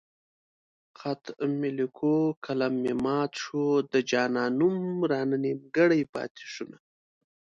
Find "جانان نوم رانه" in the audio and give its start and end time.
4.11-5.37